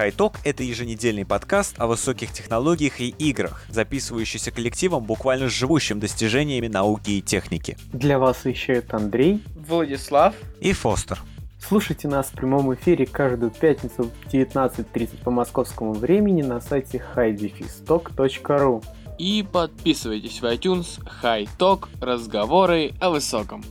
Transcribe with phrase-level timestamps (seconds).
[0.00, 7.10] HiTalk— это еженедельный подкаст о высоких технологиях и играх, записывающийся коллективом, буквально живущим достижениями науки
[7.10, 7.76] и техники.
[7.92, 11.20] Для вас вещают Андрей, Владислав и Фостер.
[11.58, 18.82] Слушайте нас в прямом эфире каждую пятницу в 19.30 по московскому времени на сайте highdefistock.ru
[19.18, 23.62] И подписывайтесь в iTunes High Talk разговоры о высоком.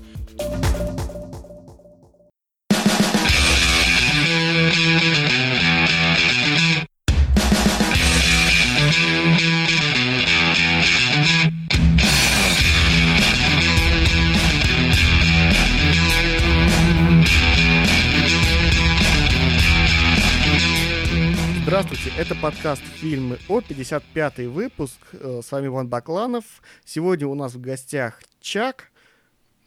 [21.70, 24.98] Здравствуйте, это подкаст «Фильмы О», 55-й выпуск.
[25.14, 26.44] Э, С вами Иван Бакланов.
[26.84, 28.86] Сегодня у нас в гостях Чак.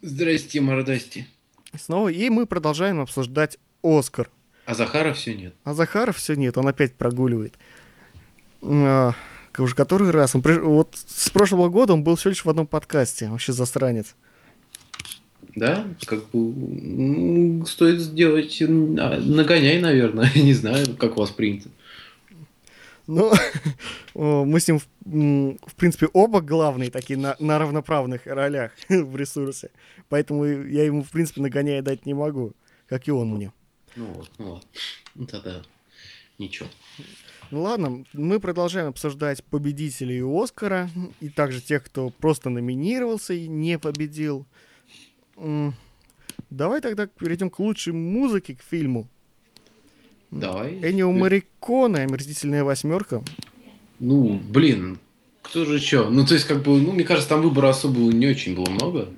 [0.01, 1.28] Здрасте, мордасти.
[1.80, 4.28] Снова, и мы продолжаем обсуждать «Оскар».
[4.66, 5.55] А Захара все нет.
[5.62, 7.55] А Захаров все нет, он опять прогуливает.
[8.62, 9.12] А,
[9.56, 10.34] уже который раз.
[10.34, 13.28] Он, при- вот с прошлого года он был всего лишь в одном подкасте.
[13.28, 14.17] Вообще засранец.
[15.55, 16.50] Да, как бы
[17.61, 20.28] м, стоит сделать а, нагоняй, наверное.
[20.34, 21.69] Не знаю, как у вас принято.
[23.06, 23.33] Ну,
[24.14, 29.70] о, мы с ним, в, принципе, оба главные такие на, на равноправных ролях в ресурсе.
[30.08, 32.53] Поэтому я ему, в принципе, нагоняя дать не могу,
[32.86, 33.53] как и он мне.
[33.97, 34.69] Ну вот, ну ладно.
[35.14, 35.62] Ну тогда
[36.39, 36.69] ничего.
[37.50, 40.89] Ну ладно, мы продолжаем обсуждать победителей Оскара
[41.20, 44.47] и также тех, кто просто номинировался и не победил.
[46.48, 49.08] Давай тогда перейдем к лучшей музыке к фильму.
[50.33, 50.78] Давай.
[50.83, 53.22] Эннио Мариконе, «Омерзительная восьмерка».
[54.00, 54.98] Ну, блин,
[55.42, 56.08] кто же что?
[56.08, 59.11] Ну, то есть, как бы, ну, мне кажется, там выбора особо не очень было много.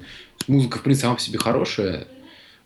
[0.48, 2.08] Музыка, в принципе, сама по себе хорошая.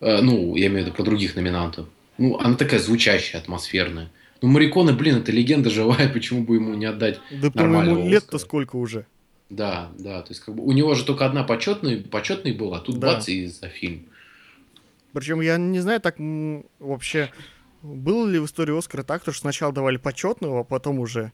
[0.01, 1.87] Э, ну, я имею в виду про других номинантов.
[2.17, 4.09] Ну, она такая звучащая, атмосферная.
[4.41, 8.77] Ну, Мариконы, блин, это легенда живая, почему бы ему не отдать Да, по-моему, лет-то сколько
[8.77, 9.05] уже.
[9.51, 12.79] Да, да, то есть как бы у него же только одна почетная, почетный был, а
[12.79, 13.13] тут Да.
[13.15, 14.05] бац и за фильм.
[15.13, 16.17] Причем я не знаю, так
[16.79, 17.31] вообще
[17.81, 21.31] было ли в истории Оскара так, что сначала давали почетного, а потом уже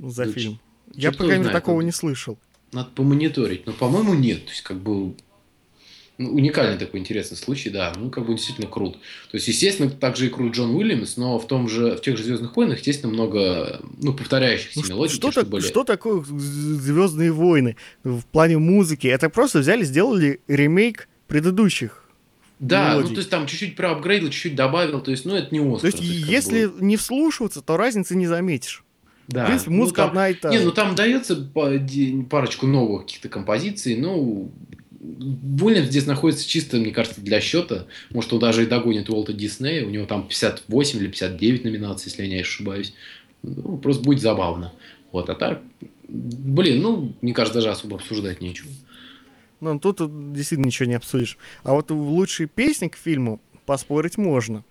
[0.00, 0.60] за Да фильм.
[0.94, 2.38] Я, по крайней мере, такого надо- не слышал.
[2.72, 5.14] Надо помониторить, но по-моему нет, то есть как бы
[6.18, 8.94] ну, уникальный такой интересный случай, да, ну как бы действительно крут.
[9.30, 12.24] То есть естественно также и крут Джон Уильямс, но в том же в тех же
[12.24, 15.62] Звездных войнах естественно много ну повторяющихся Ну, мелодий, что так- были.
[15.62, 19.06] что такое Звездные войны в плане музыки?
[19.06, 22.04] Это просто взяли, сделали ремейк предыдущих.
[22.60, 23.08] Да, мелодий.
[23.08, 25.98] ну то есть там чуть-чуть проапгрейдил, чуть-чуть добавил, то есть ну это не То есть,
[25.98, 28.84] то есть, как если бы, не вслушиваться, то разницы не заметишь.
[29.28, 29.44] да.
[29.44, 31.36] В принципе, ну, музыка там- одна и та Не, ну там дается
[32.28, 34.50] парочку новых каких-то композиций, ну,
[35.00, 37.86] Уильямс здесь находится чисто, мне кажется, для счета.
[38.10, 39.86] Может, он даже и догонит Уолта Диснея.
[39.86, 42.92] У него там 58 или 59 номинаций, если я не ошибаюсь.
[43.42, 44.72] Ну, просто будет забавно.
[45.12, 45.62] Вот, а так,
[46.08, 48.68] блин, ну, мне кажется, даже особо обсуждать нечего.
[49.60, 51.36] Ну, тут вот действительно ничего не обсудишь.
[51.62, 54.64] А вот в лучшей песне к фильму поспорить можно.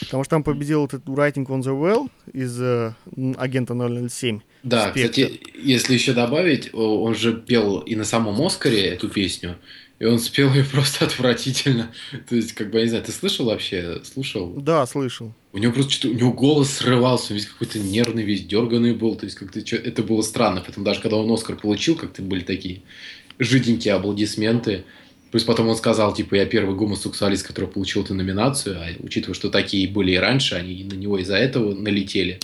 [0.00, 2.94] Потому что там победил этот Writing on the Well из э,
[3.36, 3.74] агента
[4.08, 4.40] 007.
[4.62, 5.10] Да, Спектр.
[5.10, 9.56] кстати, если еще добавить, он же пел и на самом Оскаре эту песню,
[9.98, 11.92] и он спел ее просто отвратительно.
[12.28, 14.00] То есть, как бы, я не знаю, ты слышал вообще?
[14.04, 14.52] Слушал?
[14.54, 15.32] Да, слышал.
[15.52, 19.16] У него просто что-то, у него голос срывался, он весь какой-то нервный, весь дерганный был.
[19.16, 20.62] То есть, как-то это было странно.
[20.64, 22.82] Поэтому даже когда он Оскар получил, как-то были такие
[23.40, 24.84] жиденькие аплодисменты.
[25.30, 29.48] Плюс потом он сказал, типа, я первый гомосексуалист, который получил эту номинацию, а учитывая, что
[29.48, 32.40] такие были и раньше, они на него из-за этого налетели.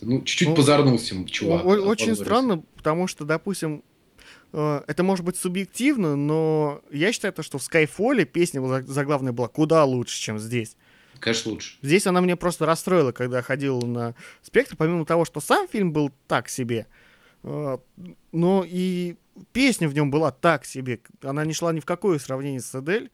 [0.00, 1.64] Ну, чуть-чуть Ну, позорнулся чувак.
[1.64, 2.24] Очень Опозорился.
[2.24, 3.82] странно, потому что, допустим,
[4.52, 9.48] э, это может быть субъективно, но я считаю, то, что в Skyfall песня заглавная была
[9.48, 10.76] куда лучше, чем здесь.
[11.20, 11.76] Конечно, лучше.
[11.82, 16.10] Здесь она меня просто расстроила, когда ходил на спектр, помимо того, что сам фильм был
[16.26, 16.86] так себе,
[17.46, 19.14] но и
[19.52, 21.00] песня в нем была так себе.
[21.22, 23.10] Она не шла ни в какое сравнение с Эдель.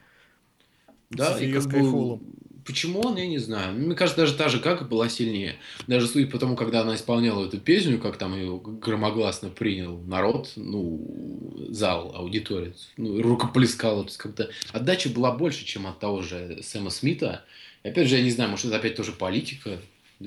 [1.11, 2.21] Да, с и её как бы,
[2.65, 3.75] почему он, я не знаю.
[3.75, 5.57] Мне кажется, даже та же как была сильнее.
[5.87, 10.53] Даже судя по тому, когда она исполняла эту песню, как там ее громогласно принял народ,
[10.57, 14.05] ну, зал, аудитория, ну, и рукоплескала.
[14.05, 17.45] То есть как-то отдача была больше, чем от того же Сэма Смита.
[17.83, 19.79] И опять же, я не знаю, может, это опять тоже политика,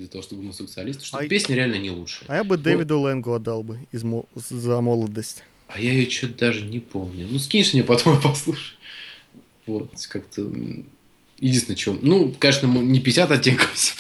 [0.01, 2.30] из-за того, что гомосексуалист, что А- песня реально не лучшая.
[2.30, 5.44] А я бы Дэвиду Лэнгу отдал бы из мо- за молодость.
[5.68, 7.27] А я ее что-то даже не помню.
[7.30, 8.77] Ну, скинешь мне потом, я послушаю.
[9.65, 10.50] Вот, как-то...
[11.39, 11.97] Единственное, что...
[12.01, 13.97] Ну, конечно, не 50 оттенков.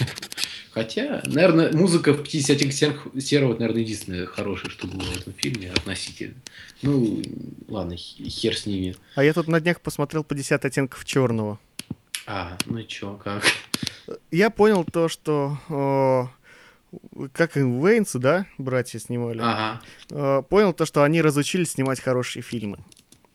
[0.71, 5.17] Хотя, наверное, музыка в 50 оттенков сер- серого, это, наверное, единственное хорошее, что было в
[5.17, 6.35] этом фильме относительно.
[6.81, 7.21] Ну,
[7.69, 8.95] ладно, хер с ними.
[9.15, 11.59] А я тут на днях посмотрел 50 оттенков черного.
[12.27, 13.43] А, ну и чё, как?
[14.31, 16.29] Я понял то, что
[17.33, 19.81] как и Вейнсы, да, братья снимали, Ага.
[20.11, 22.77] э, понял то, что они разучились снимать хорошие фильмы.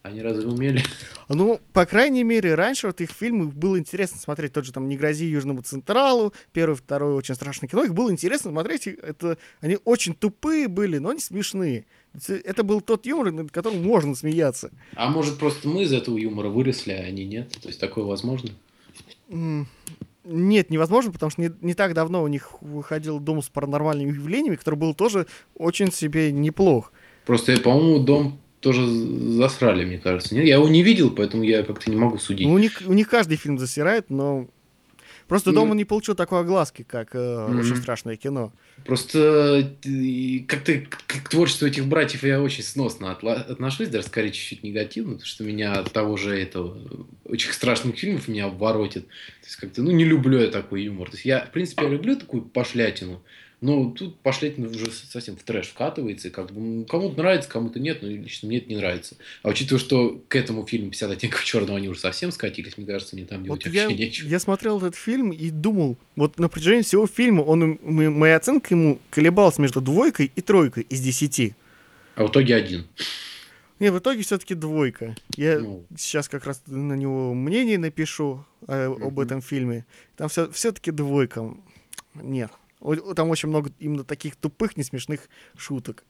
[0.03, 0.83] Они разве умели?
[1.29, 4.55] Ну, по крайней мере, раньше вот их фильмы было интересно смотреть.
[4.55, 7.85] Тот же там «Не грози Южному Централу», первый, второй очень страшное кино.
[7.85, 8.87] Их было интересно смотреть.
[8.87, 11.85] Это, они очень тупые были, но они смешные.
[12.29, 14.71] Это был тот юмор, над которым можно смеяться.
[14.95, 17.51] А может, просто мы из этого юмора выросли, а они нет?
[17.61, 18.51] То есть такое возможно?
[20.25, 24.57] Нет, невозможно, потому что не, не так давно у них выходил «Дом с паранормальными явлениями»,
[24.57, 26.93] который был тоже очень себе неплох.
[27.25, 30.35] Просто, по-моему, дом тоже засрали, мне кажется.
[30.35, 32.47] Нет, я его не видел, поэтому я как-то не могу судить.
[32.47, 34.47] Ну, у, них, у них каждый фильм засирает, но...
[35.31, 37.47] Просто «Дом» он не получил такой огласки, как э.
[37.57, 38.53] «Очень страшное кино».
[38.85, 45.13] Просто э, как-то к, творчеству этих братьев я очень сносно отношусь, даже скорее чуть-чуть негативно,
[45.13, 46.77] потому что меня от того же этого
[47.25, 49.07] очень страшных фильмов меня обворотит.
[49.07, 51.09] То есть как-то, ну, не люблю я такой юмор.
[51.09, 53.23] То есть я, в принципе, люблю такую пошлятину,
[53.61, 57.79] но тут пошлятина уже совсем в трэш вкатывается, и как бы ну, кому-то нравится, кому-то
[57.79, 59.17] нет, но лично мне это не нравится.
[59.43, 63.17] А учитывая, что к этому фильму 50 оттенков черного они уже совсем скатились, мне кажется,
[63.17, 64.29] мне там делать Вот я, вообще нечего.
[64.29, 68.99] я смотрел этот фильм и думал, вот на протяжении всего фильма он, моя оценка ему
[69.11, 71.55] колебалась между двойкой и тройкой из десяти.
[72.15, 72.87] А в итоге один.
[73.79, 75.17] Не, в итоге все-таки двойка.
[75.37, 79.21] Я Ну, сейчас как раз на него мнение напишу э, об Мгм.
[79.21, 79.87] этом фильме.
[80.17, 81.55] Там все, все-таки двойка.
[82.15, 82.51] Нет.
[83.15, 86.05] Там очень много именно таких тупых, несмешных шуток.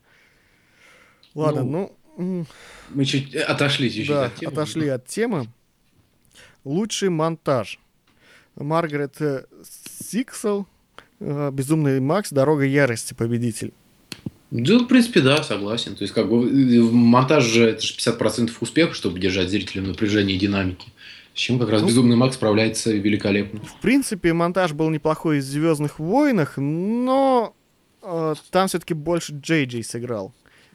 [1.35, 2.47] Ладно, ну, м,
[2.91, 4.53] мы чуть э, отошли чуть-чуть да, от темы.
[4.53, 5.49] отошли от темы.
[6.65, 7.79] Лучший монтаж.
[8.57, 9.45] Маргарет э,
[10.05, 10.67] Сиксел,
[11.21, 13.73] э, Безумный Макс, Дорога ярости, победитель.
[14.51, 15.95] Да, в принципе, да, согласен.
[15.95, 16.43] То есть, как бы,
[16.93, 20.89] монтаж же это же 50% успеха, чтобы держать зрителя в напряжении и динамике.
[21.35, 21.89] С чем как раз Ну.
[21.89, 23.61] Безумный Макс справляется великолепно.
[23.61, 27.55] В принципе, монтаж был неплохой из Звездных войнах, но
[28.03, 30.33] э, там все-таки больше Джей Джей сыграл.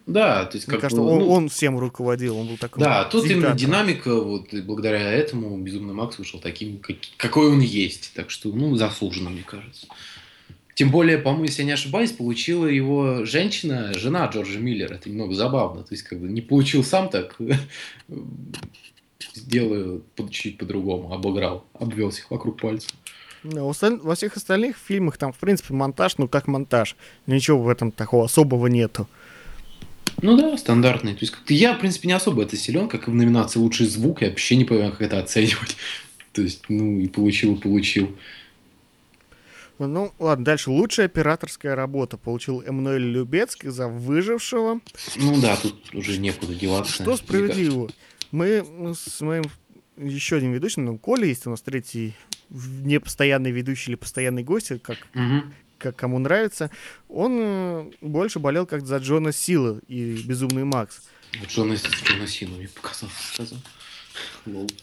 [0.07, 2.83] Да, то есть, Мне как кажется, бы, он, ну, он всем руководил, он был такой.
[2.83, 3.57] Да, тут именно диктатором.
[3.57, 8.11] динамика, вот, и благодаря этому Безумный Макс вышел таким, как- какой он есть.
[8.13, 9.87] Так что, ну, заслуженно, мне кажется.
[10.75, 14.93] Тем более, по-моему, если я не ошибаюсь, получила его женщина, жена Джорджа Миллера.
[14.93, 15.81] Это немного забавно.
[15.81, 17.35] То есть, как бы не получил сам так,
[19.33, 22.89] сделаю по- чуть по-другому, обыграл, обвел всех вокруг пальца.
[23.43, 26.95] Осталь- во всех остальных фильмах там, в принципе, монтаж, ну как монтаж.
[27.27, 29.07] Ничего в этом такого особого нету.
[30.21, 31.13] Ну да, стандартный.
[31.13, 33.85] То есть, как-то я, в принципе, не особо это силен, как и в номинации «Лучший
[33.85, 34.21] звук».
[34.21, 35.75] Я вообще не понимаю, как это оценивать.
[36.31, 38.15] То есть, ну, и получил, и получил.
[39.77, 40.69] Ну, ладно, дальше.
[40.71, 44.79] Лучшая операторская работа получил Эммануэль Любецкий за «Выжившего».
[45.17, 46.93] Ну да, тут уже некуда деваться.
[47.03, 47.89] Что справедливо.
[48.35, 49.43] Мы с моим
[49.95, 52.13] еще одним ведущим, ну, Коля есть у нас третий
[52.49, 55.07] непостоянный ведущий или постоянный гость, как, кажется.
[55.13, 55.53] Мгм.
[55.77, 56.69] как кому нравится.
[57.07, 61.01] Он э, больше болел как за Джона Сила и Безумный Макс.
[61.47, 63.57] Джона, Джона Сину мне показал, сказал.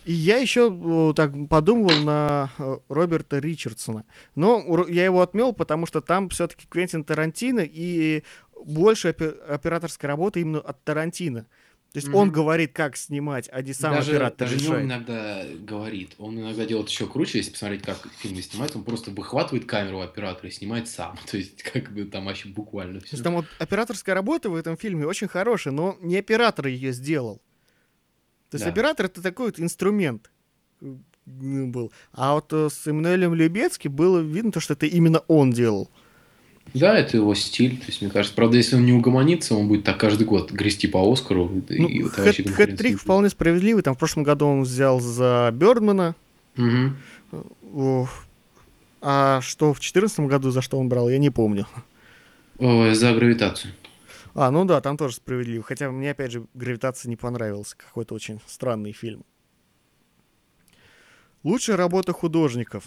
[0.06, 4.04] И я еще э, так подумывал на э, Роберта Ричардсона.
[4.34, 8.22] Но я его отмел, потому что там все-таки Квентин Тарантино и
[8.64, 11.46] больше опе- операторской работы именно от Тарантино.
[11.92, 12.32] То есть он Мгм.
[12.32, 14.86] говорит, как снимать, а не сам даже, оператор даже не он решает.
[14.86, 16.12] иногда говорит.
[16.16, 18.74] Он иногда делает еще круче, если посмотреть, как фильмы снимает.
[18.74, 21.18] Он просто выхватывает камеру оператора и снимает сам.
[21.30, 23.16] То есть, как бы там вообще буквально То все.
[23.16, 27.42] есть там вот операторская работа в этом фильме очень хорошая, но не оператор ее сделал.
[28.48, 28.70] То есть Да.
[28.70, 30.30] оператор это такой вот инструмент
[30.80, 30.94] э,
[31.26, 31.92] был.
[32.12, 35.90] А вот э, с Эммануэлем Любецким было видно, то, что это именно он делал.
[36.74, 37.76] Да, это его стиль.
[37.78, 40.86] То есть, мне кажется, правда, если он не угомонится, он будет так каждый год грести
[40.86, 41.48] по Оскару.
[41.68, 43.82] Ну, и хэт- хэт-трик вполне справедливый.
[43.82, 46.14] Там в прошлом году он взял за Бёрдмана.
[46.56, 46.96] Мгм.
[47.74, 48.08] О,
[49.04, 51.66] А что в 2014 году за что он брал, я не помню.
[52.58, 53.74] Ой, за гравитацию.
[54.34, 55.62] А, ну да, там тоже справедливо.
[55.64, 57.76] Хотя мне, опять же, «Гравитация» не понравился.
[57.76, 59.24] Какой-то очень странный фильм.
[61.42, 62.84] Лучшая работа художников.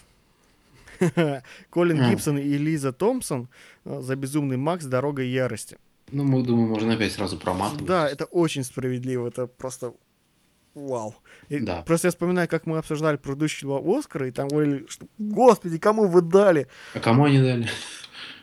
[1.69, 2.09] Колин.
[2.09, 3.49] Гибсон и Лиза Томпсон
[3.85, 4.85] э, за «Безумный Макс.
[4.85, 5.77] Дорога ярости».
[6.11, 7.85] Ну, мы, думаю, можно опять сразу проматывать.
[7.85, 9.27] Да, это очень справедливо.
[9.27, 9.93] Это просто
[10.75, 11.15] вау.
[11.49, 11.81] И Да.
[11.81, 16.21] Просто я вспоминаю, как мы обсуждали предыдущего Оскара, и там говорили, что, господи, кому вы
[16.21, 16.67] дали?
[16.93, 17.67] А кому они дали?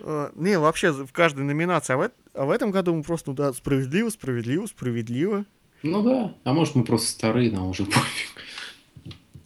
[0.00, 1.94] Э, Не, вообще в каждой номинации.
[1.94, 5.44] А в, а в этом году мы просто, ну да, справедливо, справедливо, справедливо.
[5.82, 6.34] Ну да.
[6.44, 8.28] А может, мы просто старые, нам уже пофиг.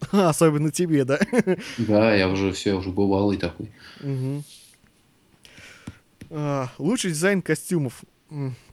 [0.28, 1.18] Особенно тебе, да?
[1.78, 3.70] Да, я уже все, я уже бывалый такой.
[4.00, 4.44] Мгм.
[6.30, 8.02] А, Лучший дизайн костюмов.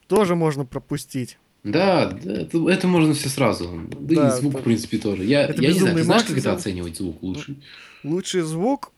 [0.08, 1.38] Тоже можно пропустить.
[1.62, 3.70] Да, это, это можно все сразу.
[4.00, 5.24] Да, Да, и звук, это- в принципе, тоже.
[5.24, 7.56] Я, это я не знаю, «Безумный ты знаешь, Макс» как это оценивать звук лучше?
[8.02, 8.92] Лучший звук.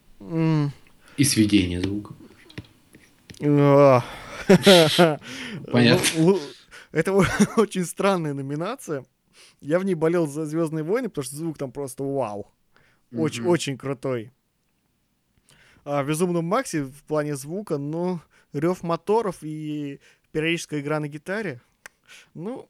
[1.17, 2.15] И сведение звука.
[3.43, 4.03] А.
[5.71, 6.39] Понятно.
[6.93, 7.13] Это
[7.57, 9.05] очень странная номинация.
[9.61, 12.47] Я в ней болел за Звездные войны, потому что звук там просто вау.
[13.13, 13.51] Очень, Мгм.
[13.51, 14.33] очень крутой.
[15.85, 18.21] А в Безумном Максе в плане звука, ну,
[18.53, 20.01] рев моторов и
[20.33, 21.61] периодическая игра на гитаре.
[22.35, 22.69] Ну,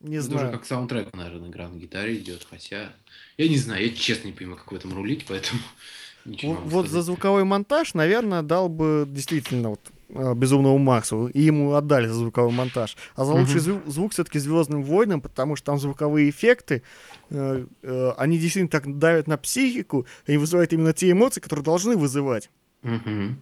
[0.00, 0.52] не Это уже знаю.
[0.52, 2.92] как саундтрек, наверное, игра на гитаре идет, хотя...
[3.36, 5.60] Я не знаю, я честно не понимаю, как в этом рулить, поэтому
[6.24, 11.74] ничего Вот, вот за звуковой монтаж, наверное, дал бы действительно вот Безумному Максу, и ему
[11.74, 12.96] отдали за звуковой монтаж.
[13.14, 16.82] А за лучший зву- звук все-таки Звездным войнам, потому что там звуковые эффекты,
[17.30, 21.96] э, э, они действительно так давят на психику, и вызывают именно те эмоции, которые должны
[21.96, 22.50] вызывать.
[22.82, 23.38] Мгм.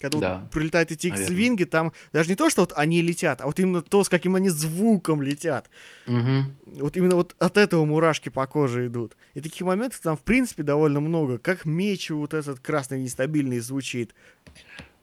[0.00, 1.06] Когда Да, вот прилетают эти.
[1.06, 4.34] X-винги, там даже не то, что вот они летят, а вот именно то, с каким
[4.34, 5.70] они звуком летят.
[6.06, 6.56] Мгм.
[6.66, 9.16] Вот именно вот от этого мурашки по коже идут.
[9.34, 11.38] И таких моментов там, в принципе, довольно много.
[11.38, 14.14] Как меч вот этот красный нестабильный звучит.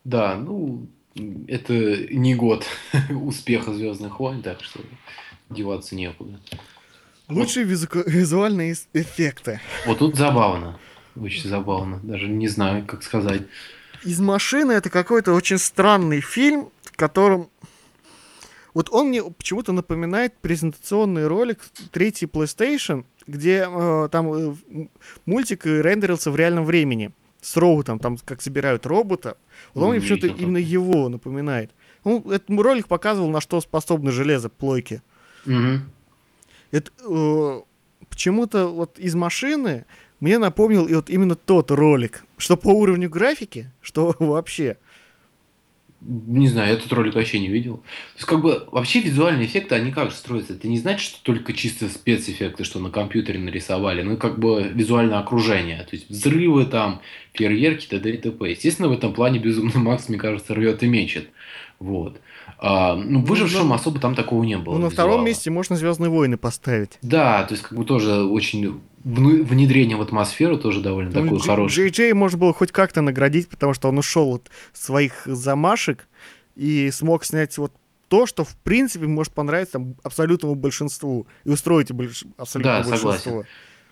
[0.04, 0.88] Да, ну,
[1.48, 1.74] это
[2.14, 2.66] не год
[3.10, 4.80] успеха Звездных войн, так что
[5.50, 6.40] деваться некуда.
[7.28, 9.62] Лучшие визука- визуальные эффекты.
[9.86, 10.80] Вот тут забавно.
[11.16, 12.00] Очень забавно.
[12.04, 13.44] Даже не знаю, как сказать.
[14.04, 17.50] Из машины это какой-то очень странный фильм, в котором...
[18.74, 21.60] Вот он мне почему-то напоминает презентационный ролик
[21.92, 24.56] третий PlayStation, где э, там э,
[25.26, 27.12] мультик рендерился в реальном времени.
[27.42, 29.36] С роботом, там как собирают робота.
[29.74, 31.72] Вот он мне Не почему-то именно его напоминает.
[32.04, 35.02] Ну, этот ролик показывал, на что способны железо плойки.
[35.46, 35.90] Мгм.
[36.72, 37.62] Это э,
[38.10, 39.86] почему-то вот из машины
[40.20, 44.78] мне напомнил и вот именно тот ролик, что по уровню графики, что вообще.
[46.04, 47.78] Не знаю, я этот ролик вообще не видел.
[47.78, 47.84] То
[48.18, 50.54] есть, как бы, вообще визуальные эффекты, они как же строятся?
[50.54, 55.20] Это не значит, что только чисто спецэффекты, что на компьютере нарисовали, ну, как бы визуальное
[55.20, 55.84] окружение.
[55.84, 57.02] То есть, взрывы там,
[57.34, 58.10] фейерверки, т.д.
[58.10, 58.50] и т.п.
[58.50, 61.30] Естественно, в этом плане Безумный Макс, мне кажется, рвет и мечет.
[61.80, 62.20] Вот.
[62.58, 64.74] А, ну, выжившим на- особо там такого не было.
[64.74, 65.26] Ну, на втором визуала.
[65.28, 66.98] месте можно Звездные войны поставить.
[67.04, 71.46] Да, то есть, как бы тоже очень внедрение в атмосферу тоже довольно Ну, такое Дж-
[71.48, 71.90] хорошее.
[71.90, 76.08] Джей Джей можно было хоть как-то наградить, потому что он ушел от своих замашек
[76.56, 77.74] и смог снять вот
[78.08, 83.14] то, что в принципе может понравиться там, абсолютному большинству и устроить больш- абсолютное Да, большинство.
[83.18, 83.48] согласен.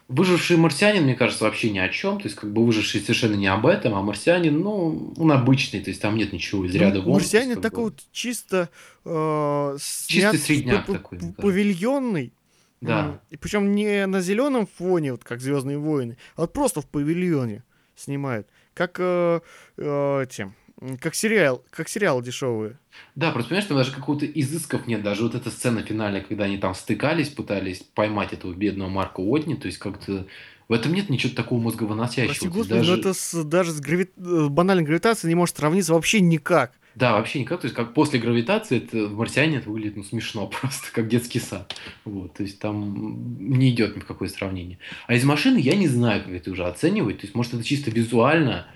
[0.10, 2.18] Выживший марсианин, мне кажется, вообще ни о чем.
[2.18, 5.92] То есть, как бы выживший совершенно не об этом, а марсианин, ну, он обычный, то
[5.92, 7.14] есть там нет ничего из ряда Ну, вон.
[7.14, 8.70] Марсианин такой вот чисто
[9.06, 12.34] э, с- средняк такой, павильонный.
[12.82, 13.20] Да.
[13.30, 17.64] И причем не на зеленом фоне, вот как Звездные войны, а вот просто в павильоне
[17.96, 18.48] снимают.
[18.74, 19.42] Как э,
[19.78, 20.54] э, эти,
[21.02, 22.78] как сериал, как сериал дешевые.
[23.16, 25.04] Да, просто понимаешь, там даже какого-то изысков нет.
[25.04, 29.56] Даже вот эта сцена финальная, когда они там стыкались, пытались поймать этого бедного Марка Уотни,
[29.56, 30.28] то есть как-то
[30.70, 32.28] в этом нет ничего такого мозговыносящего.
[32.28, 34.10] Прости господи, даже- но это с- даже с грави...
[34.16, 36.72] э, банальной гравитацией не может сравниться вообще никак.
[37.00, 37.62] Да, вообще никак.
[37.62, 41.40] То есть, как после гравитации, это в марсиане это выглядит ну, смешно просто, как детский
[41.40, 41.74] сад.
[42.04, 44.80] Вот, то есть там не идет ни в какое сравнение.
[45.08, 47.20] А из машины я не знаю, как это уже оценивать.
[47.20, 48.68] То есть, может, это чисто визуально,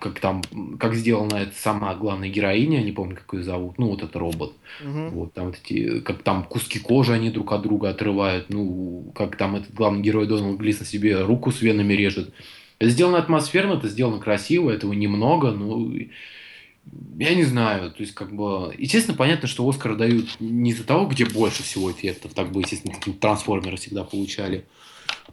[0.00, 0.42] как там,
[0.78, 4.52] как сделана эта сама главная героиня, не помню, как ее зовут, ну, вот это робот.
[4.80, 5.10] Мгм.
[5.10, 9.34] Вот, там вот эти, как там куски кожи они друг от друга отрывают, ну, как
[9.34, 12.32] там этот главный герой Дональд Глисон себе руку с венами режет.
[12.78, 15.92] Это сделано атмосферно, это сделано красиво, этого немного, ну,
[17.18, 21.06] я не знаю, то есть, как бы, естественно, понятно, что Оскар дают не из-за того,
[21.06, 24.66] где больше всего эффектов, так бы, естественно, трансформеры всегда получали.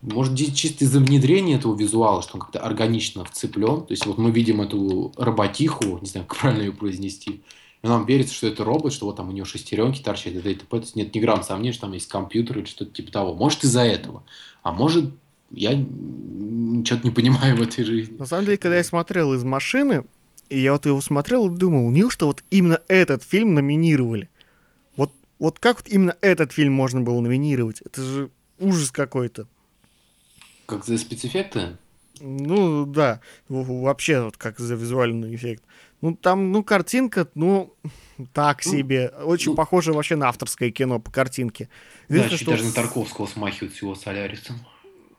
[0.02, 3.82] Может, чисто из-за внедрения этого визуала, что он как-то органично вцеплен.
[3.82, 7.42] То есть, вот мы видим эту роботиху, не знаю, как правильно ее произнести,
[7.86, 10.66] и нам верится, что это робот, что вот там у него шестеренки торчат, и т.п.
[10.68, 13.36] То есть нет ни грамм сомнений, что там есть компьютер или что-то типа того.
[13.36, 14.24] Может, из-за этого.
[14.64, 15.12] А может,
[15.52, 15.74] я
[16.84, 18.18] что-то не понимаю в этой жизни.
[18.18, 20.04] На самом деле, когда я смотрел из машины,
[20.50, 24.30] и я вот его смотрел и думал, неужто вот именно этот фильм номинировали?
[24.96, 27.82] Вот, вот как вот именно этот фильм можно было номинировать?
[27.82, 29.48] Это же ужас какой-то.
[30.66, 31.78] Как за спецэффекты?
[32.22, 35.64] Ну, да, вообще вот как за визуальный эффект.
[36.02, 37.74] Ну, там, ну, картинка, ну,
[38.34, 39.10] так Ну, себе.
[39.24, 39.56] Очень ну.
[39.58, 41.70] похоже вообще на авторское кино по картинке.
[42.08, 44.56] Да, чуть даже на Тарковского смахивают всего Солярисом.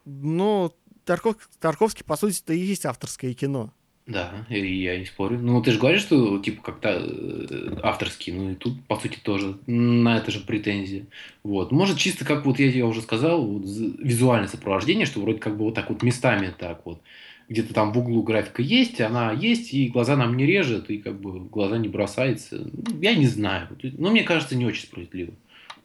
[0.04, 0.73] Ну,
[1.04, 3.73] Тарков- Тарковский, по сути, это и есть авторское кино.
[4.07, 5.41] Да, я не спорю.
[5.41, 9.59] Ну, ты же говоришь, что типа как-то э, авторский, ну и тут, по сути, тоже
[9.67, 11.07] на это же претензии.
[11.43, 11.73] Вот.
[11.73, 15.65] Может, чисто как вот я тебе уже сказал, вот, визуальное сопровождение, что вроде как бы
[15.65, 17.01] вот так вот местами так вот.
[17.49, 21.21] Где-то там в углу графика есть, она есть, и глаза нам не режет, и как
[21.21, 22.59] бы глаза не бросается.
[22.73, 23.69] Ну, Я не знаю.
[23.99, 25.33] Но мне кажется, не очень справедливо.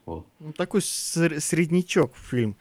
[0.05, 0.27] Вот.
[0.39, 2.55] Ну, такой ср- среднячок фильм.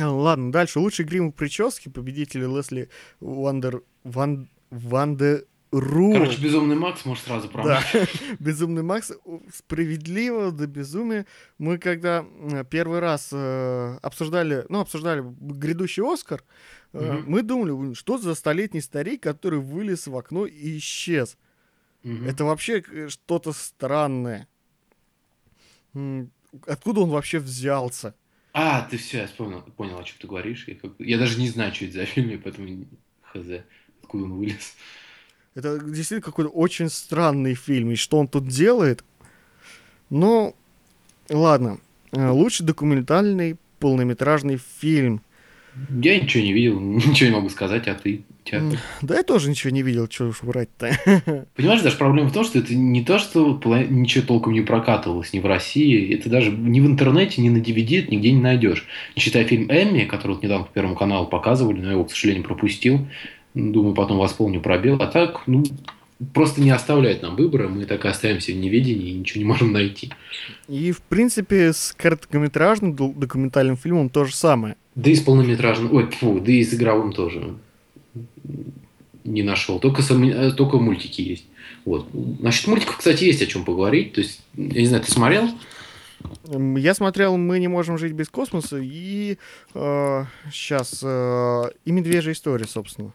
[0.00, 0.78] А, Ладно, дальше.
[0.78, 2.88] Лучший грим и прически победители Лесли
[3.20, 3.82] Вандер...
[4.04, 4.48] Ван...
[4.70, 5.44] Ванде...
[5.70, 6.12] Ру.
[6.12, 7.82] Короче, Безумный Макс, может, сразу Да, правда.
[8.38, 9.10] Безумный Макс
[9.54, 11.24] справедливо до безумия.
[11.56, 16.44] Мы когда м, первый раз э, обсуждали, ну, обсуждали грядущий Оскар,
[16.92, 17.24] э, Мгм.
[17.26, 21.38] мы думали, «Блин, что за столетний старик, который вылез в окно и исчез.
[22.02, 22.26] Мгм.
[22.26, 24.48] Это вообще э, что-то странное.
[26.66, 28.14] Откуда он вообще взялся?
[28.52, 30.68] А, ты все, я вспомнил, понял, о чем ты говоришь.
[30.68, 32.86] Я, как- я даже не знаю, что это за фильм, поэтому
[33.22, 33.46] хз,
[34.02, 34.74] откуда он вылез.
[35.54, 37.90] Это действительно какой-то очень странный фильм.
[37.90, 39.04] И что он тут делает?
[40.10, 40.54] Ну,
[41.30, 41.78] ладно.
[42.12, 45.22] Э, Лучший документальный полнометражный фильм.
[45.90, 48.22] Я ничего не видел, ничего не могу сказать, а ты?
[48.44, 48.62] Тебя?
[49.02, 50.90] Да я тоже ничего не видел, что уж врать-то.
[51.54, 53.56] Понимаешь, даже проблема в том, что это не то, что
[53.88, 58.00] ничего толком не прокатывалось ни в России, это даже ни в интернете, ни на DVD
[58.00, 58.84] это нигде не найдешь.
[59.14, 62.10] Не считая фильм «Эмми», который вот недавно по Первому каналу показывали, но я его, к
[62.10, 63.06] сожалению, пропустил.
[63.54, 64.96] Думаю, потом восполню пробел.
[64.96, 65.62] А так, ну,
[66.34, 69.72] просто не оставляет нам выбора, мы так и остаемся в неведении и ничего не можем
[69.72, 70.10] найти.
[70.68, 74.76] И, в принципе, с короткометражным документальным фильмом то же самое.
[74.94, 77.54] Да и с полнометражным, ой, фу, да и с игровым тоже
[79.24, 79.78] не нашел.
[79.78, 81.46] Только, сам- э, только мультики есть.
[81.84, 82.08] Вот.
[82.12, 84.12] Насчет мультиков, кстати, есть о чем поговорить.
[84.12, 85.48] То есть, я не знаю, ты смотрел?
[86.76, 89.38] Я смотрел «Мы не можем жить без космоса» и
[89.74, 93.12] сейчас и «Медвежья история», собственно.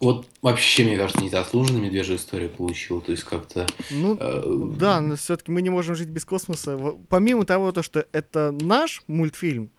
[0.00, 3.00] Вот вообще, мне кажется, незаслуженно медвежья история получила.
[3.00, 3.66] То есть как-то...
[3.90, 4.42] Ну, э,
[4.78, 6.78] да, но все-таки «Мы не можем жить без космоса».
[7.08, 9.70] Помимо того, то, что это наш мультфильм,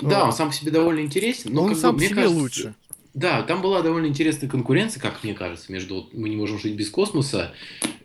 [0.00, 1.52] Да, э, он сам по себе довольно интересен.
[1.52, 2.74] Но он как бы, сам по мне себе кажется, лучше.
[3.14, 6.74] Да, там была довольно интересная конкуренция, как мне кажется, между вот «Мы не можем жить
[6.74, 7.52] без космоса»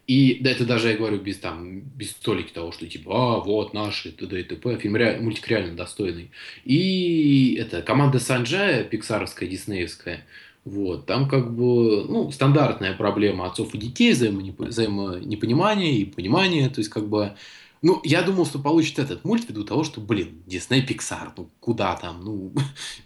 [0.07, 3.73] и, да, это даже я говорю без, там, без столики того, что типа, а, вот
[3.73, 4.39] наши, т.д.
[4.39, 4.77] и т.п.
[4.77, 6.29] Фильм, ре- мультик реально достойный.
[6.63, 10.23] И это команда Санджая, пиксаровская, диснеевская,
[10.65, 16.79] вот, там как бы, ну, стандартная проблема отцов и детей, взаимонеп- взаимонепонимание и понимание, то
[16.79, 17.35] есть как бы,
[17.83, 21.95] ну, я думал, что получит этот мульт ввиду того, что, блин, Дисней, Пиксар, ну, куда
[21.95, 22.53] там, ну,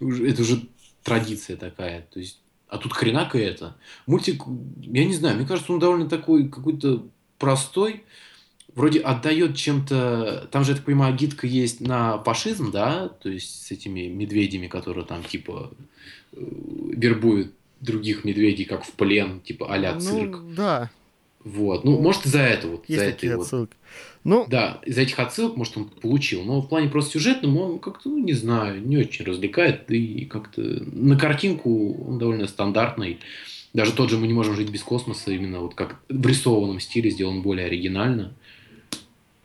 [0.00, 0.62] это уже
[1.04, 3.76] традиция такая, то есть, а тут хренака это.
[4.06, 4.42] Мультик,
[4.80, 7.06] я не знаю, мне кажется, он довольно такой какой-то
[7.38, 8.04] простой,
[8.74, 10.48] вроде отдает чем-то...
[10.50, 13.08] Там же, я так понимаю, гидка есть на фашизм, да?
[13.08, 15.72] То есть с этими медведями, которые там типа
[16.32, 20.38] вербуют других медведей как в плен, типа а-ля цирк.
[20.42, 20.90] Ну, да,
[21.44, 21.84] Вот.
[21.84, 22.84] Ну, может, из-за этого вот.
[22.88, 23.76] есть за такие этой вот отсылки.
[24.22, 26.44] Ну, да, из этих отсылок, может, он получил.
[26.44, 29.90] Но в плане просто сюжетном он как-то, ну, не знаю, не очень развлекает.
[29.90, 33.18] И как-то на картинку он довольно стандартный.
[33.72, 37.10] Даже тот же «Мы не можем жить без космоса» именно вот как в рисованном стиле
[37.10, 38.34] сделан более оригинально.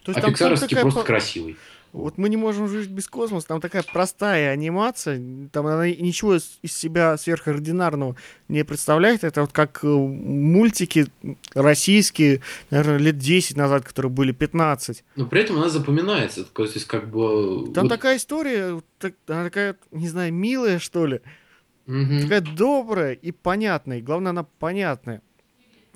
[0.06, 1.58] То есть А там пиксаровский такая просто красивый.
[1.92, 3.48] Вот мы не можем жить без космоса.
[3.48, 5.20] Там такая простая анимация.
[5.52, 8.16] Там она ничего из из себя сверхординарного
[8.48, 9.24] не представляет.
[9.24, 11.08] Это вот как э, мультики
[11.56, 15.04] российские, наверное, лет 10 назад, которые были 15.
[15.16, 16.44] Но при этом она запоминается.
[16.44, 17.72] То есть как бы...
[17.74, 21.22] Там вот- такая история, так- она такая, не знаю, милая, что ли.
[21.88, 22.22] Мгм.
[22.22, 24.00] Такая добрая и понятная.
[24.00, 25.22] И главное, она понятная.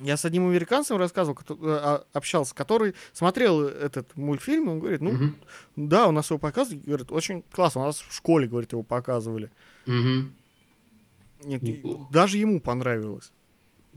[0.01, 5.12] Я с одним американцем рассказывал, э, а, общался, который смотрел этот мультфильм, он говорит, ну,
[5.12, 5.35] Мгм.
[5.75, 9.49] да, у нас его показывают, говорит, очень классно, у нас в школе, говорит, его показывали.
[9.85, 10.33] Мгм.
[11.43, 12.07] Нет, Неплохо.
[12.12, 13.31] даже ему понравилось.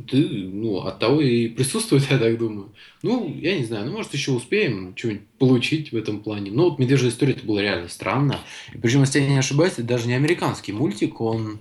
[0.09, 2.73] Ты, ну, от того и присутствует, я так думаю.
[3.03, 6.51] Ну, я не знаю, ну, может, еще успеем что-нибудь получить в этом плане.
[6.51, 8.41] Но вот «Медвежья история» это было реально странно.
[8.73, 11.61] И причем, если я не ошибаюсь, это даже не американский мультик, он...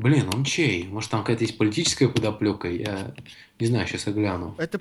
[0.00, 0.88] Блин, он чей?
[0.88, 2.68] Может, там какая-то есть политическая подоплека?
[2.68, 3.12] Я
[3.58, 4.54] не знаю, сейчас я гляну.
[4.56, 4.80] Это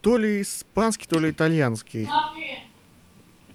[0.00, 2.08] то ли испанский, то ли итальянский.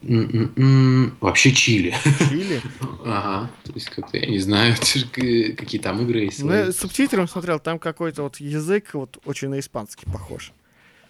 [0.04, 1.96] М-м-м, Вообще Чили.
[2.30, 2.62] Чили.
[3.04, 3.50] Ага.
[3.64, 4.76] То есть, как-то, я не знаю,
[5.12, 6.44] какие там игры есть.
[6.44, 10.52] Ну, я субтитром смотрел, там какой-то вот язык вот очень на испанский похож.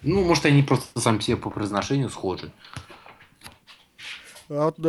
[0.01, 2.51] Ну, может, они просто сами себе по произношению схожи.
[4.53, 4.79] А вот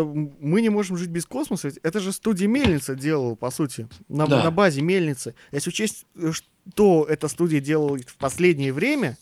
[0.41, 1.71] мы не можем жить без космоса.
[1.85, 3.87] Это же студия Мельница делала, по сути.
[4.09, 4.43] На, Да.
[4.43, 5.35] на базе Мельницы.
[5.53, 9.17] Если учесть, э, что эта студия делала в последнее время,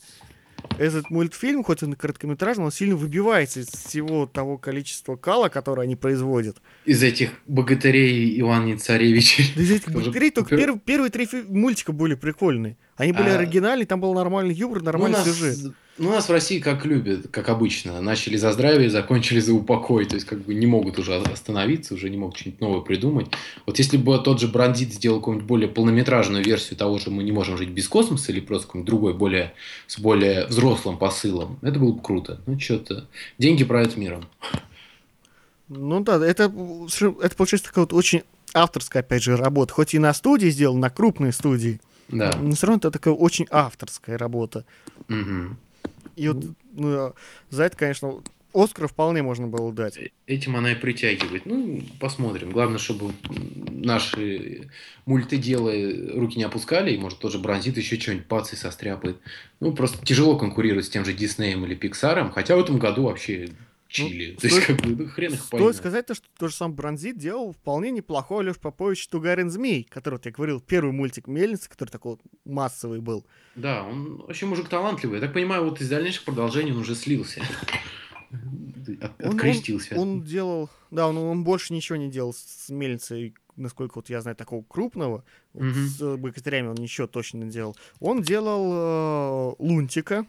[0.78, 5.82] этот мультфильм, хоть он и короткометражный, он сильно выбивается из всего того количества кала, которое
[5.82, 6.56] они производят.
[6.86, 9.42] Из этих богатырей Ивана Царевича.
[9.56, 12.78] Да из этих богатырей только пер- перв- первые три мультика были прикольные.
[12.96, 15.74] Они были А- оригинальные, там был нормальный юмор, нормальный ну, у нас, сюжет.
[16.00, 18.00] Ну, у нас в России как любят, как обычно.
[18.00, 20.06] Начали за здравие, закончили за упокой.
[20.06, 23.26] То есть, как бы не могут уже остановиться, уже не могут что-нибудь новое придумать.
[23.66, 27.32] Вот если бы тот же Брандит сделал какую-нибудь более полнометражную версию того же «Мы не
[27.32, 29.52] можем жить без космоса» или просто какой-нибудь другой, более,
[29.88, 32.40] с более взрослым посылом, это было бы круто.
[32.46, 33.06] Ну, что-то.
[33.36, 34.26] Деньги правят миром.
[35.68, 38.22] Ну да, это, это получается такая вот очень
[38.54, 39.74] авторская, опять же, работа.
[39.74, 41.78] Хоть и на студии сделана, на крупной студии.
[42.08, 42.32] Да.
[42.40, 44.64] Но все равно это такая очень авторская работа.
[45.06, 45.58] Мгм.
[46.20, 47.14] И вот ну,
[47.48, 49.96] за это, конечно, Оскар вполне можно было дать.
[49.96, 51.46] Э- Этим она и притягивает.
[51.46, 52.50] Ну, посмотрим.
[52.50, 53.14] Главное, чтобы
[53.70, 54.68] наши
[55.06, 59.16] мультиделы руки не опускали, и, может, тоже бронзит еще что-нибудь пац и состряпает.
[59.60, 63.48] Ну, просто тяжело конкурировать с тем же Диснеем или Пиксаром, хотя в этом году вообще
[63.90, 64.34] чили.
[64.36, 65.76] То есть, стоит- как бы, ну, хрен их Стоит поймет.
[65.76, 70.14] сказать, то, что тот же сам Бронзит делал вполне неплохой Леш Попович Тугарин Змей, который,
[70.14, 73.26] вот я говорил, первый мультик Мельницы, который такой вот массовый был.
[73.56, 75.16] Да, он вообще мужик талантливый.
[75.18, 77.42] Я так понимаю, вот из дальнейших продолжений он уже слился.
[79.00, 79.96] От- Он- Открестился.
[79.98, 84.36] Он делал, да, он, он больше ничего не делал с Мельницей, насколько вот я знаю,
[84.36, 85.24] такого крупного.
[85.52, 85.86] Вот Мгм.
[85.88, 87.76] С богатырями он ничего точно не делал.
[87.98, 90.26] Он делал э, Лунтика.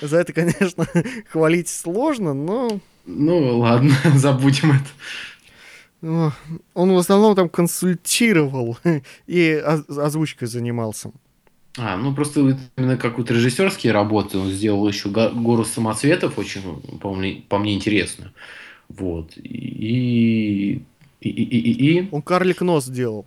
[0.00, 0.86] За это, конечно,
[1.30, 4.86] хвалить сложно, но Ну, ладно, забудем это.
[6.02, 6.30] э,
[6.74, 8.78] он в основном там консультировал
[9.26, 11.12] и оз- озвучкой занимался.
[11.78, 16.62] А, ну просто именно как вот режиссерские работы он сделал еще го- гору самоцветов, очень,
[17.00, 18.32] по мне, по мне интересную.
[18.88, 19.36] Вот.
[19.36, 20.82] И,
[21.20, 23.24] и, и, и, и- Он Карлик Нос делал.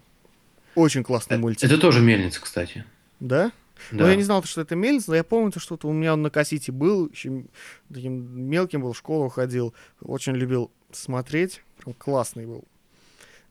[0.75, 1.63] Очень классный мультик.
[1.63, 2.83] Это тоже мельница, кстати.
[3.19, 3.51] Да?
[3.91, 4.03] Да.
[4.03, 6.21] Ну, я не знал, что это мельница, но я помню, то, что у меня он
[6.21, 7.43] на кассете был, еще
[7.93, 12.63] таким мелким был, в школу ходил, очень любил смотреть, прям классный был.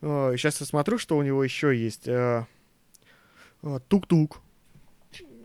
[0.01, 2.07] Сейчас я смотрю, что у него еще есть.
[2.07, 2.45] э,
[3.63, 4.41] э, Тук-тук.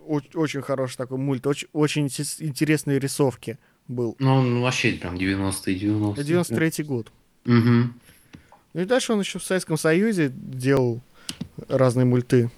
[0.08, 4.16] Оч- Очень хороший такой мульт, очень, очень инте- интересные рисовки был.
[4.18, 6.24] Ну, он вообще прям 90-е, 90-е.
[6.24, 7.12] 93 год.
[7.44, 7.94] Мгм.
[8.74, 11.00] Ну и дальше он еще в Советском Союзе делал
[11.68, 12.50] разные мульты.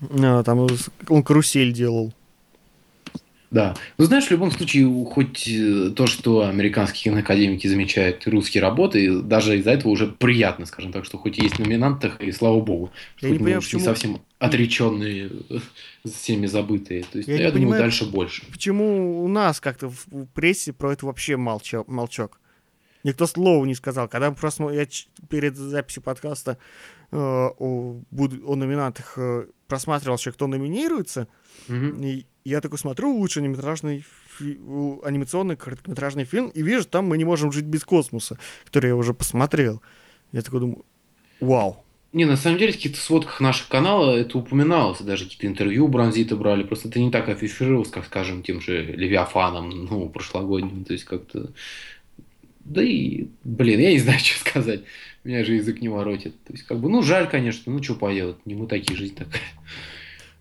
[0.00, 0.66] А, там
[1.08, 2.12] он карусель делал.
[3.50, 3.74] Да.
[3.96, 9.56] Ну, знаешь, в любом случае, хоть э, то, что американские киноакадемики замечают русские работы, даже
[9.58, 13.26] из-за этого уже приятно, скажем так, что хоть есть в номинантах, и слава богу, что
[13.26, 15.58] Я не понимаю, уж почему- не совсем отреченные, э,
[16.06, 17.04] всеми забытые.
[17.10, 18.42] То есть, Я я, думаю, понимаю, дальше больше.
[18.52, 22.40] Почему у нас как-то в прессе про это вообще молча- молчок?
[23.04, 24.08] Никто слова не сказал.
[24.08, 24.86] Когда просто я
[25.28, 26.58] перед записью подкаста
[27.10, 31.28] э, о, о номинантах э, просматривал еще, кто номинируется,
[31.68, 32.02] Мгм.
[32.02, 34.04] и я такой смотрю лучший аниматражный
[34.40, 39.12] анимационный короткометражный фильм, и вижу, там мы не можем жить без космоса, который я уже
[39.12, 39.82] посмотрел.
[40.32, 40.84] Я такой думаю,
[41.40, 41.84] вау.
[42.12, 46.36] Не, на самом деле, в каких-то сводках нашего канала это упоминалось, даже какие-то интервью Бронзита
[46.36, 51.04] брали, просто это не так афишировалось, как, скажем, тем же Левиафаном, ну, прошлогодним, то есть
[51.04, 51.50] как-то...
[52.68, 54.82] Да и, блин, я не знаю, что сказать,
[55.24, 58.44] меня же язык не воротит, то есть как бы, ну, жаль, конечно, ну, что поделать,
[58.44, 59.40] не мы такие, жизнь такая,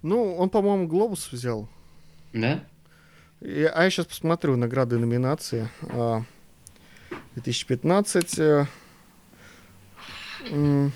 [0.04, 1.70] Ну, он, по-моему, глобус взял.
[2.34, 2.64] да?
[3.40, 5.70] Я- а я сейчас посмотрю награды и номинации.
[5.84, 6.24] А,
[7.36, 8.40] 2015.
[8.40, 8.66] э,
[10.50, 10.92] м,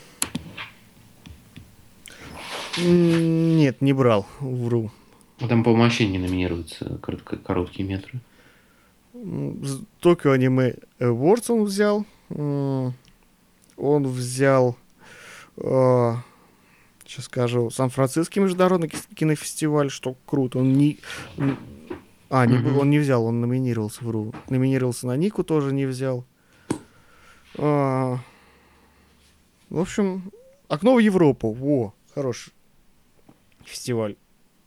[2.78, 4.91] м, Нет, не брал, вру.
[5.39, 7.00] Ну, Там, по-моему, вообще не номинируются
[7.44, 8.20] короткие метры.
[9.24, 12.06] З- Tokyo Anime Awards он взял.
[13.78, 14.76] Он взял,
[15.58, 20.60] сейчас скажу, Сан-Франциский международный ки- кинофестиваль, что круто.
[20.60, 21.00] Он не...
[22.30, 24.34] А, не, он не взял, он номинировался, вру.
[24.50, 26.24] Номинировался на Нику, тоже не взял.
[27.58, 28.20] А,
[29.70, 30.32] В общем,
[30.70, 31.52] Окно в Европу.
[31.52, 32.54] Во, хороший
[33.66, 34.16] фестиваль.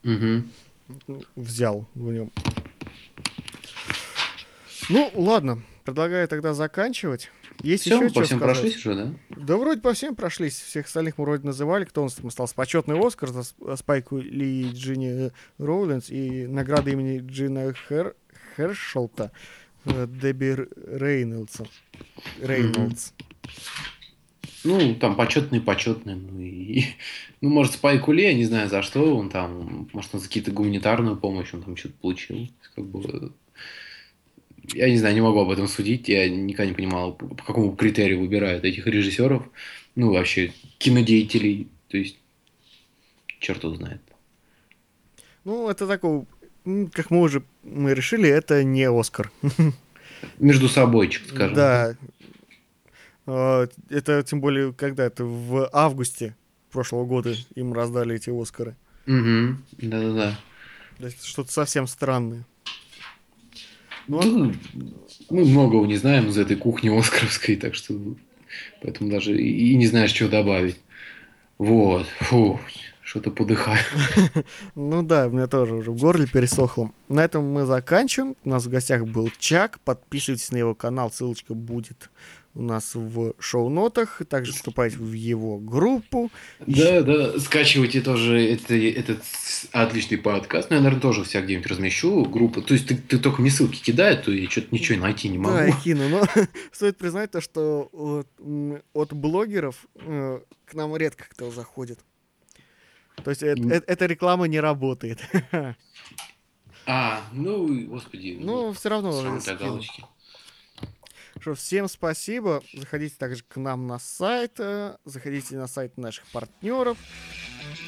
[0.03, 0.49] Мгм.
[1.35, 2.31] Взял в нем.
[4.89, 5.61] Ну, ладно.
[5.83, 7.29] Предлагаю тогда заканчивать.
[7.61, 8.55] Есть Все, еще по что всем сказать?
[8.59, 9.13] прошлись уже, да?
[9.37, 10.59] Да вроде по всем прошлись.
[10.59, 11.85] Всех остальных мы вроде называли.
[11.85, 12.55] Кто у нас там остался?
[12.55, 18.15] Почетный Оскар за Сп- Спайку Ли и Джинни Роулинс и награда имени Джина Хер...
[18.57, 19.31] Хершелта
[19.85, 21.67] э, Дебби Рейнольдса.
[22.41, 23.11] Рейнольдс.
[24.63, 26.15] Ну, там почетный, почетный.
[26.15, 26.85] Ну, и,
[27.41, 30.51] ну, может, Спайку Ли, я не знаю, за что он там, может, он за какие-то
[30.51, 32.49] гуманитарную помощь, он там что-то получил.
[32.75, 33.31] Как бы,
[34.73, 36.07] я не знаю, не могу об этом судить.
[36.09, 39.43] Я никогда не понимал, по какому критерию выбирают этих режиссеров.
[39.95, 41.69] Ну, вообще, кинодеятелей.
[41.87, 42.17] То есть,
[43.39, 44.01] черт его знает.
[45.43, 46.25] Ну, это такой,
[46.91, 49.31] как мы уже мы решили, это не Оскар.
[50.39, 51.55] Между собойчик, скажем.
[51.55, 51.95] Да.
[53.27, 56.35] А, Это тем более, когда это в августе
[56.71, 58.75] прошлого года им раздали эти Оскары.
[59.07, 59.57] Угу.
[59.83, 60.39] Да-да-да.
[61.23, 62.45] Что-то совсем странное.
[64.07, 64.53] Ну, Ну,
[65.29, 67.93] мы многого не знаем из этой кухни оскаровской, так что
[68.81, 70.77] поэтому даже и и не знаешь, что добавить.
[71.57, 72.05] Вот.
[72.19, 72.59] Фу,
[73.01, 73.79] что-то подыхаю.
[74.75, 76.91] Ну да, у меня тоже уже в горле пересохло.
[77.07, 78.35] На этом мы заканчиваем.
[78.43, 79.79] У нас в гостях был Чак.
[79.81, 82.09] Подписывайтесь на его канал, ссылочка будет
[82.55, 84.21] у нас в шоу-нотах.
[84.27, 86.31] Также вступайте в его группу.
[86.65, 89.19] Да, да, скачивайте тоже это, этот
[89.71, 90.69] отличный подкаст.
[90.69, 92.61] Ну, я, наверное, тоже вся где-нибудь размещу группу.
[92.61, 95.53] То есть ты, ты только мне ссылки кидай, то я что-то ничего найти не могу.
[95.53, 96.07] Да, я кину.
[96.09, 96.23] Но
[96.71, 98.27] стоит признать то, что от,
[98.93, 101.99] от блогеров э, к нам редко кто заходит.
[103.23, 105.19] То есть это, это, эта реклама не работает.
[106.87, 108.37] А, ну, господи.
[108.39, 109.39] Ну, все равно.
[109.59, 110.05] Галочки.
[111.39, 112.63] Что, всем спасибо.
[112.73, 116.97] Заходите также к нам на сайт, э, заходите на сайт наших партнеров.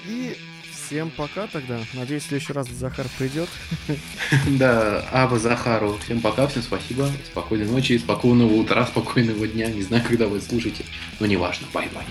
[0.05, 0.37] И
[0.71, 1.79] всем пока тогда.
[1.93, 3.49] Надеюсь, в следующий раз Захар придет.
[4.59, 5.97] Да, Аба Захару.
[6.03, 7.09] Всем пока, всем спасибо.
[7.25, 9.67] Спокойной ночи, спокойного утра, спокойного дня.
[9.71, 10.85] Не знаю, когда вы слушаете,
[11.19, 11.67] но неважно.
[11.73, 12.05] Bye-bye.